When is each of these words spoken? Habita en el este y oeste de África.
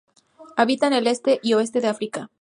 Habita 0.57 0.87
en 0.87 0.93
el 0.93 1.05
este 1.05 1.39
y 1.43 1.53
oeste 1.53 1.79
de 1.79 1.87
África. 1.89 2.29